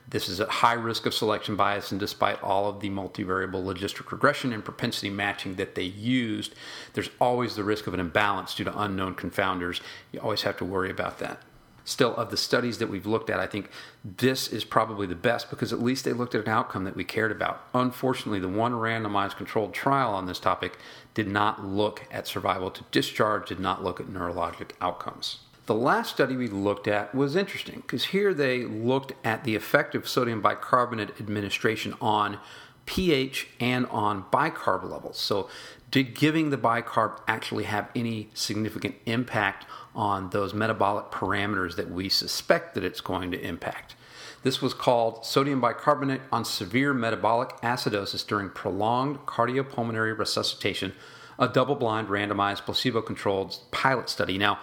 This 0.10 0.28
is 0.28 0.40
at 0.40 0.50
high 0.50 0.74
risk 0.74 1.06
of 1.06 1.14
selection 1.14 1.56
bias, 1.56 1.92
and 1.92 2.00
despite 2.00 2.42
all 2.42 2.68
of 2.68 2.80
the 2.80 2.90
multivariable 2.90 3.64
logistic 3.64 4.12
regression 4.12 4.52
and 4.52 4.66
propensity 4.66 5.12
matching 5.12 5.56
that 5.56 5.76
they 5.76 5.84
used, 5.84 6.56
there's 6.94 7.12
always 7.22 7.56
the 7.56 7.64
risk 7.64 7.86
of 7.86 7.94
an 7.94 8.00
imbalance 8.00 8.56
due 8.56 8.64
to 8.64 8.80
unknown 8.80 9.14
confounders. 9.14 9.82
You 10.12 10.20
always 10.20 10.42
have 10.42 10.58
to 10.58 10.66
worry 10.66 10.90
about 10.90 11.20
that. 11.20 11.42
Still, 11.86 12.16
of 12.16 12.32
the 12.32 12.38
studies 12.38 12.80
that 12.80 12.90
we've 12.90 13.06
looked 13.06 13.30
at, 13.30 13.40
I 13.40 13.48
think 13.48 13.70
this 14.04 14.48
is 14.48 14.64
probably 14.64 15.06
the 15.06 15.16
best 15.16 15.50
because 15.50 15.72
at 15.72 15.82
least 15.82 16.06
they 16.06 16.14
looked 16.14 16.36
at 16.36 16.46
an 16.46 16.52
outcome 16.52 16.86
that 16.86 16.96
we 16.96 17.04
cared 17.04 17.32
about. 17.32 17.64
Unfortunately, 17.74 18.40
the 18.40 18.48
one 18.48 18.74
randomized 18.74 19.38
controlled 19.38 19.74
trial 19.74 20.14
on 20.14 20.26
this 20.26 20.40
topic 20.40 20.78
did 21.14 21.28
not 21.28 21.66
look 21.66 22.04
at 22.12 22.28
survival 22.28 22.72
to 22.72 22.84
discharge, 22.92 23.50
did 23.50 23.60
not 23.60 23.84
look 23.84 24.00
at 24.00 24.08
neurologic 24.08 24.72
outcomes. 24.82 25.40
The 25.70 25.76
last 25.76 26.10
study 26.10 26.36
we 26.36 26.48
looked 26.48 26.88
at 26.88 27.14
was 27.14 27.36
interesting 27.36 27.82
because 27.82 28.06
here 28.06 28.34
they 28.34 28.64
looked 28.64 29.14
at 29.24 29.44
the 29.44 29.56
effect 29.56 29.94
of 29.94 30.10
sodium 30.10 30.42
bicarbonate 30.42 31.22
administration 31.22 31.94
on 32.02 32.40
pH 32.88 33.50
and 33.60 33.86
on 33.86 34.24
bicarb 34.34 34.90
levels. 34.90 35.20
So, 35.20 35.48
did 35.92 36.16
giving 36.16 36.50
the 36.50 36.58
bicarb 36.58 37.20
actually 37.28 37.66
have 37.66 37.88
any 37.96 38.32
significant 38.34 38.96
impact 39.06 39.68
on 39.94 40.32
those 40.32 40.56
metabolic 40.56 41.12
parameters 41.12 41.76
that 41.76 41.92
we 41.92 42.10
suspect 42.10 42.74
that 42.74 42.84
it's 42.84 43.00
going 43.00 43.30
to 43.30 43.40
impact? 43.40 43.94
This 44.42 44.64
was 44.64 44.74
called 44.74 45.24
sodium 45.24 45.62
bicarbonate 45.62 46.22
on 46.32 46.46
severe 46.46 46.96
metabolic 46.96 47.50
acidosis 47.62 48.26
during 48.26 48.50
prolonged 48.50 49.20
cardiopulmonary 49.28 50.18
resuscitation, 50.18 50.94
a 51.38 51.48
double 51.48 51.76
blind, 51.76 52.08
randomized, 52.08 52.66
placebo 52.66 53.04
controlled 53.04 53.56
pilot 53.70 54.10
study. 54.10 54.40
Now, 54.40 54.58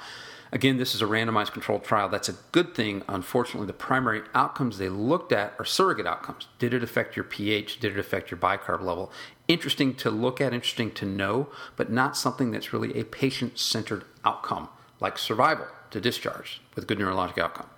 Again, 0.52 0.76
this 0.76 0.94
is 0.94 1.02
a 1.02 1.06
randomized 1.06 1.52
controlled 1.52 1.84
trial. 1.84 2.08
That's 2.08 2.28
a 2.28 2.36
good 2.52 2.74
thing. 2.74 3.02
Unfortunately, 3.08 3.66
the 3.66 3.72
primary 3.72 4.22
outcomes 4.34 4.78
they 4.78 4.88
looked 4.88 5.32
at 5.32 5.54
are 5.58 5.64
surrogate 5.64 6.06
outcomes. 6.06 6.46
Did 6.58 6.72
it 6.72 6.82
affect 6.82 7.16
your 7.16 7.24
pH? 7.24 7.80
Did 7.80 7.92
it 7.92 7.98
affect 7.98 8.30
your 8.30 8.38
bicarb 8.38 8.82
level? 8.82 9.10
Interesting 9.48 9.94
to 9.96 10.10
look 10.10 10.40
at, 10.40 10.54
interesting 10.54 10.92
to 10.92 11.06
know, 11.06 11.48
but 11.76 11.90
not 11.90 12.16
something 12.16 12.50
that's 12.50 12.72
really 12.72 12.98
a 12.98 13.04
patient 13.04 13.58
centered 13.58 14.04
outcome 14.24 14.68
like 15.00 15.18
survival 15.18 15.66
to 15.90 16.00
discharge 16.00 16.60
with 16.74 16.86
good 16.86 16.98
neurologic 16.98 17.38
outcome. 17.38 17.68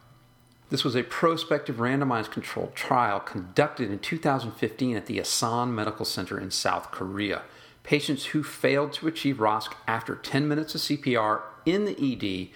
This 0.70 0.84
was 0.84 0.94
a 0.94 1.02
prospective 1.02 1.76
randomized 1.76 2.30
controlled 2.30 2.74
trial 2.74 3.20
conducted 3.20 3.90
in 3.90 3.98
2015 3.98 4.96
at 4.96 5.06
the 5.06 5.18
Asan 5.18 5.74
Medical 5.74 6.04
Center 6.04 6.38
in 6.38 6.50
South 6.50 6.90
Korea. 6.90 7.42
Patients 7.82 8.26
who 8.26 8.42
failed 8.42 8.92
to 8.94 9.08
achieve 9.08 9.38
ROSC 9.38 9.72
after 9.86 10.14
10 10.14 10.46
minutes 10.46 10.74
of 10.74 10.82
CPR 10.82 11.40
in 11.68 11.84
the 11.84 11.96
ED 12.12 12.48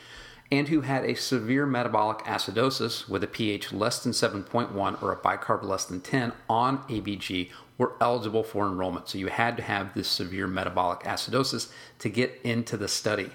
and 0.51 0.69
who 0.69 0.83
had 0.83 1.05
a 1.05 1.15
severe 1.15 1.65
metabolic 1.65 2.19
acidosis 2.21 3.09
with 3.09 3.25
a 3.25 3.27
pH 3.27 3.73
less 3.73 4.03
than 4.03 4.13
7.1 4.13 5.03
or 5.03 5.13
a 5.13 5.17
bicarb 5.17 5.63
less 5.63 5.87
than 5.87 6.01
10 6.01 6.33
on 6.49 6.79
ABG 6.89 7.51
were 7.79 7.95
eligible 8.01 8.45
for 8.45 8.67
enrollment. 8.67 9.09
So 9.09 9.19
you 9.19 9.29
had 9.29 9.57
to 9.57 9.63
have 9.63 9.95
this 9.95 10.09
severe 10.09 10.47
metabolic 10.47 11.01
acidosis 11.01 11.71
to 12.01 12.09
get 12.09 12.39
into 12.45 12.77
the 12.77 12.89
study. 12.89 13.31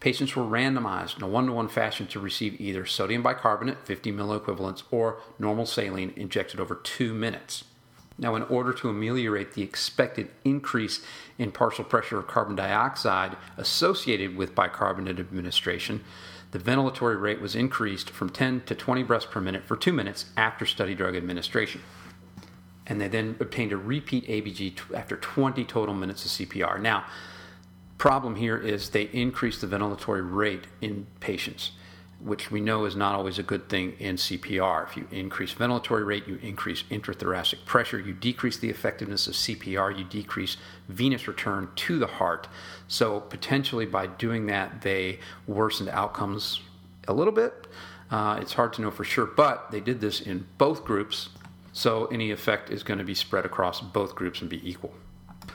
Patients 0.00 0.34
were 0.34 0.42
randomized 0.42 1.16
in 1.16 1.22
a 1.22 1.28
one 1.28 1.46
to 1.46 1.52
one 1.52 1.68
fashion 1.68 2.08
to 2.08 2.18
receive 2.18 2.60
either 2.60 2.84
sodium 2.84 3.22
bicarbonate, 3.22 3.86
50 3.86 4.10
milliequivalents, 4.10 4.82
or 4.90 5.20
normal 5.38 5.64
saline 5.64 6.12
injected 6.16 6.58
over 6.58 6.74
two 6.74 7.14
minutes. 7.14 7.62
Now, 8.22 8.36
in 8.36 8.44
order 8.44 8.72
to 8.74 8.88
ameliorate 8.88 9.54
the 9.54 9.62
expected 9.62 10.30
increase 10.44 11.00
in 11.38 11.50
partial 11.50 11.84
pressure 11.84 12.20
of 12.20 12.28
carbon 12.28 12.54
dioxide 12.54 13.36
associated 13.56 14.36
with 14.36 14.54
bicarbonate 14.54 15.18
administration, 15.18 16.04
the 16.52 16.60
ventilatory 16.60 17.20
rate 17.20 17.40
was 17.40 17.56
increased 17.56 18.10
from 18.10 18.30
10 18.30 18.62
to 18.66 18.76
20 18.76 19.02
breaths 19.02 19.26
per 19.26 19.40
minute 19.40 19.64
for 19.64 19.76
two 19.76 19.92
minutes 19.92 20.26
after 20.36 20.64
study 20.64 20.94
drug 20.94 21.16
administration. 21.16 21.80
And 22.86 23.00
they 23.00 23.08
then 23.08 23.34
obtained 23.40 23.72
a 23.72 23.76
repeat 23.76 24.28
ABG 24.28 24.94
after 24.94 25.16
20 25.16 25.64
total 25.64 25.94
minutes 25.94 26.24
of 26.24 26.30
CPR. 26.30 26.80
Now, 26.80 27.04
problem 27.98 28.36
here 28.36 28.56
is 28.56 28.90
they 28.90 29.10
increased 29.12 29.62
the 29.62 29.66
ventilatory 29.66 30.22
rate 30.22 30.68
in 30.80 31.08
patients 31.18 31.72
which 32.24 32.50
we 32.50 32.60
know 32.60 32.84
is 32.84 32.94
not 32.94 33.14
always 33.14 33.38
a 33.38 33.42
good 33.42 33.68
thing 33.68 33.94
in 33.98 34.16
CPR. 34.16 34.88
If 34.88 34.96
you 34.96 35.08
increase 35.10 35.52
ventilatory 35.54 36.06
rate, 36.06 36.28
you 36.28 36.38
increase 36.42 36.84
intrathoracic 36.84 37.64
pressure, 37.64 37.98
you 37.98 38.12
decrease 38.12 38.56
the 38.56 38.70
effectiveness 38.70 39.26
of 39.26 39.34
CPR, 39.34 39.98
you 39.98 40.04
decrease 40.04 40.56
venous 40.88 41.26
return 41.26 41.68
to 41.74 41.98
the 41.98 42.06
heart. 42.06 42.46
So, 42.86 43.20
potentially 43.20 43.86
by 43.86 44.06
doing 44.06 44.46
that, 44.46 44.82
they 44.82 45.18
worsened 45.46 45.88
outcomes 45.88 46.60
a 47.08 47.12
little 47.12 47.32
bit. 47.32 47.66
Uh, 48.10 48.38
it's 48.40 48.52
hard 48.52 48.72
to 48.74 48.82
know 48.82 48.90
for 48.90 49.04
sure, 49.04 49.26
but 49.26 49.70
they 49.70 49.80
did 49.80 50.00
this 50.00 50.20
in 50.20 50.46
both 50.58 50.84
groups, 50.84 51.30
so 51.72 52.06
any 52.06 52.30
effect 52.30 52.70
is 52.70 52.82
going 52.82 52.98
to 52.98 53.04
be 53.04 53.14
spread 53.14 53.44
across 53.44 53.80
both 53.80 54.14
groups 54.14 54.40
and 54.40 54.50
be 54.50 54.68
equal. 54.68 54.92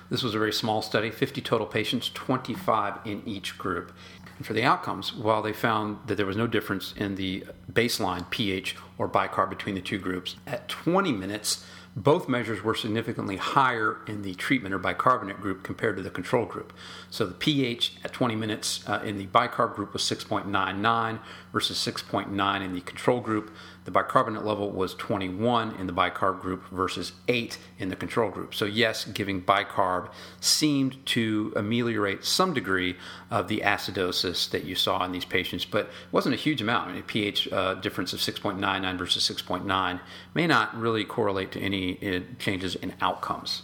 This 0.10 0.24
was 0.24 0.36
a 0.36 0.40
very 0.40 0.54
small 0.54 0.82
study 0.82 1.12
50 1.12 1.42
total 1.42 1.68
patients, 1.68 2.10
25 2.14 3.00
in 3.06 3.22
each 3.26 3.58
group. 3.58 3.92
And 4.38 4.46
for 4.46 4.54
the 4.54 4.64
outcomes, 4.64 5.14
while 5.14 5.42
they 5.42 5.54
found 5.54 5.98
that 6.08 6.16
there 6.16 6.26
was 6.26 6.38
no 6.38 6.48
difference 6.48 6.94
in 6.96 7.16
the 7.16 7.46
baseline 7.72 8.30
pH 8.30 8.76
or 8.98 9.10
bicarb 9.10 9.50
between 9.50 9.76
the 9.76 9.82
two 9.82 9.98
groups, 9.98 10.36
at 10.46 10.68
20 10.70 11.12
minutes, 11.12 11.66
Both 11.98 12.30
measures 12.30 12.64
were 12.64 12.76
significantly 12.76 13.38
higher 13.38 13.98
in 14.06 14.22
the 14.22 14.36
treatment 14.36 14.72
or 14.72 14.78
bicarbonate 14.78 15.42
group 15.42 15.64
compared 15.64 15.98
to 15.98 16.04
the 16.04 16.12
control 16.12 16.46
group. 16.46 16.72
So 17.10 17.26
the 17.26 17.34
pH 17.34 17.96
at 18.04 18.14
20 18.14 18.36
minutes 18.36 18.88
uh, 18.88 19.02
in 19.04 19.18
the 19.18 19.26
bicarb 19.26 19.74
group 19.74 19.94
was 19.94 20.04
6.99 20.04 21.20
versus 21.52 21.80
6.9 21.80 22.62
in 22.64 22.76
the 22.76 22.82
control 22.82 23.20
group. 23.20 23.50
The 23.88 23.92
bicarbonate 23.92 24.44
level 24.44 24.70
was 24.70 24.94
21 24.96 25.78
in 25.78 25.88
the 25.88 25.94
bicarb 25.94 26.42
group 26.42 26.68
versus 26.72 27.14
8 27.30 27.58
in 27.80 27.88
the 27.88 27.96
control 27.96 28.30
group. 28.30 28.54
So, 28.54 28.66
yes, 28.66 29.06
giving 29.06 29.42
bicarb 29.42 30.10
seemed 30.42 31.06
to 31.06 31.54
ameliorate 31.56 32.26
some 32.26 32.54
degree 32.54 32.98
of 33.32 33.48
the 33.48 33.62
acidosis 33.62 34.50
that 34.50 34.66
you 34.66 34.76
saw 34.76 35.06
in 35.06 35.14
these 35.14 35.24
patients, 35.24 35.64
but 35.64 35.86
it 35.86 35.92
wasn't 36.12 36.36
a 36.36 36.38
huge 36.38 36.62
amount. 36.62 36.90
I 36.90 36.92
mean, 36.92 37.00
a 37.00 37.06
pH 37.06 37.48
uh, 37.50 37.76
difference 37.76 38.12
of 38.12 38.20
6.99 38.20 38.98
versus 38.98 39.24
6.9 39.26 40.02
may 40.34 40.48
not 40.48 40.78
really 40.78 41.06
correlate 41.06 41.54
to 41.54 41.62
any 41.62 41.98
uh, 42.06 42.20
changes 42.40 42.76
in 42.76 42.94
outcomes. 43.00 43.62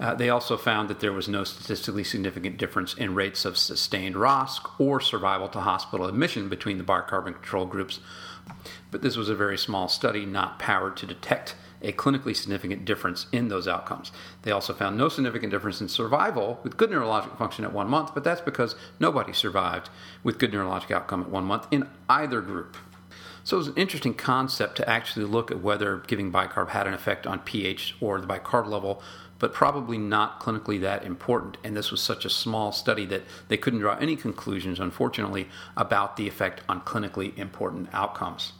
Uh, 0.00 0.12
they 0.12 0.28
also 0.28 0.56
found 0.56 0.90
that 0.90 0.98
there 0.98 1.12
was 1.12 1.28
no 1.28 1.44
statistically 1.44 2.02
significant 2.02 2.56
difference 2.56 2.94
in 2.94 3.14
rates 3.14 3.44
of 3.44 3.56
sustained 3.56 4.16
ROSC 4.16 4.80
or 4.80 5.00
survival 5.00 5.46
to 5.50 5.60
hospital 5.60 6.06
admission 6.06 6.48
between 6.48 6.78
the 6.78 6.84
bicarb 6.84 7.26
and 7.26 7.36
control 7.36 7.64
groups. 7.64 8.00
But 8.92 9.02
this 9.02 9.16
was 9.16 9.28
a 9.28 9.34
very 9.34 9.58
small 9.58 9.88
study, 9.88 10.24
not 10.24 10.60
powered 10.60 10.96
to 10.98 11.06
detect 11.06 11.56
a 11.80 11.92
clinically 11.92 12.36
significant 12.36 12.84
difference 12.84 13.26
in 13.32 13.48
those 13.48 13.66
outcomes. 13.66 14.12
They 14.42 14.52
also 14.52 14.72
found 14.72 14.96
no 14.96 15.08
significant 15.08 15.50
difference 15.50 15.80
in 15.80 15.88
survival 15.88 16.60
with 16.62 16.76
good 16.76 16.90
neurologic 16.90 17.36
function 17.36 17.64
at 17.64 17.72
one 17.72 17.88
month, 17.88 18.14
but 18.14 18.22
that's 18.22 18.40
because 18.40 18.76
nobody 19.00 19.32
survived 19.32 19.90
with 20.22 20.38
good 20.38 20.52
neurologic 20.52 20.92
outcome 20.92 21.22
at 21.22 21.30
one 21.30 21.44
month 21.44 21.66
in 21.72 21.88
either 22.08 22.40
group. 22.40 22.76
So 23.42 23.56
it 23.56 23.58
was 23.58 23.68
an 23.68 23.74
interesting 23.74 24.14
concept 24.14 24.76
to 24.76 24.88
actually 24.88 25.24
look 25.24 25.50
at 25.50 25.60
whether 25.60 25.96
giving 26.06 26.30
bicarb 26.30 26.68
had 26.68 26.86
an 26.86 26.94
effect 26.94 27.26
on 27.26 27.40
pH 27.40 27.96
or 28.00 28.20
the 28.20 28.26
bicarb 28.28 28.68
level 28.68 29.02
but 29.40 29.52
probably 29.52 29.98
not 29.98 30.38
clinically 30.38 30.80
that 30.80 31.04
important. 31.04 31.56
And 31.64 31.76
this 31.76 31.90
was 31.90 32.00
such 32.00 32.24
a 32.24 32.30
small 32.30 32.70
study 32.70 33.04
that 33.06 33.22
they 33.48 33.56
couldn't 33.56 33.80
draw 33.80 33.96
any 33.96 34.14
conclusions, 34.14 34.78
unfortunately, 34.78 35.48
about 35.76 36.16
the 36.16 36.28
effect 36.28 36.60
on 36.68 36.82
clinically 36.82 37.36
important 37.36 37.88
outcomes. 37.92 38.52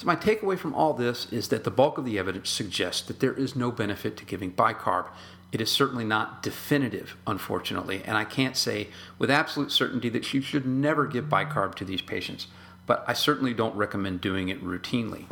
So, 0.00 0.06
my 0.06 0.16
takeaway 0.16 0.58
from 0.58 0.74
all 0.74 0.94
this 0.94 1.30
is 1.30 1.48
that 1.48 1.64
the 1.64 1.70
bulk 1.70 1.98
of 1.98 2.06
the 2.06 2.18
evidence 2.18 2.48
suggests 2.48 3.02
that 3.02 3.20
there 3.20 3.34
is 3.34 3.54
no 3.54 3.70
benefit 3.70 4.16
to 4.16 4.24
giving 4.24 4.50
bicarb. 4.50 5.08
It 5.52 5.60
is 5.60 5.70
certainly 5.70 6.06
not 6.06 6.42
definitive, 6.42 7.18
unfortunately, 7.26 8.02
and 8.06 8.16
I 8.16 8.24
can't 8.24 8.56
say 8.56 8.88
with 9.18 9.30
absolute 9.30 9.70
certainty 9.70 10.08
that 10.08 10.32
you 10.32 10.40
should 10.40 10.64
never 10.64 11.06
give 11.06 11.26
bicarb 11.26 11.74
to 11.74 11.84
these 11.84 12.00
patients, 12.00 12.46
but 12.86 13.04
I 13.06 13.12
certainly 13.12 13.52
don't 13.52 13.76
recommend 13.76 14.22
doing 14.22 14.48
it 14.48 14.64
routinely. 14.64 15.26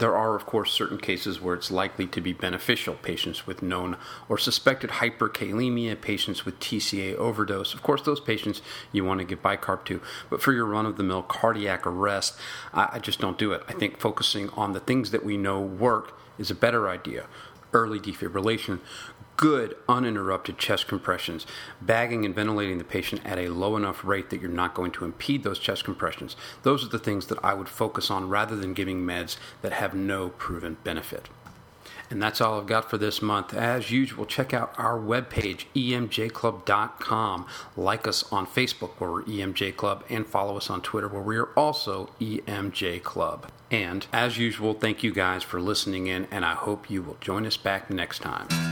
There 0.00 0.16
are, 0.16 0.34
of 0.34 0.46
course, 0.46 0.72
certain 0.72 0.96
cases 0.96 1.42
where 1.42 1.54
it's 1.54 1.70
likely 1.70 2.06
to 2.06 2.22
be 2.22 2.32
beneficial 2.32 2.94
patients 2.94 3.46
with 3.46 3.62
known 3.62 3.98
or 4.30 4.38
suspected 4.38 4.88
hyperkalemia, 4.90 6.00
patients 6.00 6.46
with 6.46 6.58
TCA 6.58 7.16
overdose. 7.16 7.74
Of 7.74 7.82
course, 7.82 8.00
those 8.00 8.18
patients 8.18 8.62
you 8.92 9.04
want 9.04 9.20
to 9.20 9.26
give 9.26 9.42
bicarb 9.42 9.84
to. 9.84 10.00
But 10.30 10.40
for 10.40 10.54
your 10.54 10.64
run 10.64 10.86
of 10.86 10.96
the 10.96 11.02
mill 11.02 11.22
cardiac 11.22 11.86
arrest, 11.86 12.34
I, 12.72 12.88
I 12.94 12.98
just 12.98 13.20
don't 13.20 13.36
do 13.36 13.52
it. 13.52 13.62
I 13.68 13.74
think 13.74 13.98
focusing 13.98 14.48
on 14.50 14.72
the 14.72 14.80
things 14.80 15.10
that 15.10 15.22
we 15.22 15.36
know 15.36 15.60
work 15.60 16.18
is 16.38 16.50
a 16.50 16.54
better 16.54 16.88
idea 16.88 17.26
early 17.72 18.00
defibrillation, 18.00 18.80
good 19.40 19.74
uninterrupted 19.88 20.58
chest 20.58 20.86
compressions, 20.86 21.46
bagging 21.80 22.26
and 22.26 22.34
ventilating 22.34 22.76
the 22.76 22.84
patient 22.84 23.22
at 23.24 23.38
a 23.38 23.48
low 23.48 23.74
enough 23.74 24.04
rate 24.04 24.28
that 24.28 24.38
you're 24.38 24.50
not 24.50 24.74
going 24.74 24.90
to 24.90 25.02
impede 25.02 25.42
those 25.42 25.58
chest 25.58 25.82
compressions. 25.82 26.36
Those 26.62 26.84
are 26.84 26.90
the 26.90 26.98
things 26.98 27.28
that 27.28 27.42
I 27.42 27.54
would 27.54 27.70
focus 27.70 28.10
on 28.10 28.28
rather 28.28 28.54
than 28.54 28.74
giving 28.74 29.00
meds 29.00 29.38
that 29.62 29.72
have 29.72 29.94
no 29.94 30.28
proven 30.28 30.76
benefit. 30.84 31.30
And 32.10 32.22
that's 32.22 32.42
all 32.42 32.60
I've 32.60 32.66
got 32.66 32.90
for 32.90 32.98
this 32.98 33.22
month. 33.22 33.54
As 33.54 33.90
usual, 33.90 34.26
check 34.26 34.52
out 34.52 34.74
our 34.76 34.98
webpage, 34.98 35.64
emjclub.com. 35.74 37.46
Like 37.78 38.06
us 38.06 38.30
on 38.30 38.46
Facebook, 38.46 38.90
where 38.98 39.10
we're 39.10 39.22
EMJ 39.22 39.74
Club, 39.76 40.04
and 40.10 40.26
follow 40.26 40.58
us 40.58 40.68
on 40.68 40.82
Twitter, 40.82 41.08
where 41.08 41.22
we 41.22 41.38
are 41.38 41.48
also 41.56 42.10
EMJ 42.20 43.02
Club. 43.04 43.50
And 43.70 44.06
as 44.12 44.36
usual, 44.36 44.74
thank 44.74 45.02
you 45.02 45.14
guys 45.14 45.42
for 45.44 45.62
listening 45.62 46.08
in, 46.08 46.26
and 46.30 46.44
I 46.44 46.54
hope 46.54 46.90
you 46.90 47.00
will 47.00 47.16
join 47.22 47.46
us 47.46 47.56
back 47.56 47.88
next 47.88 48.18
time. 48.18 48.69